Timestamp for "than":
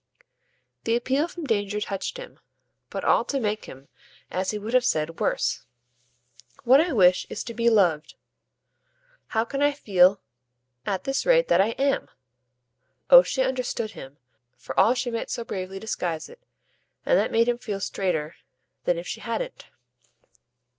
18.85-18.97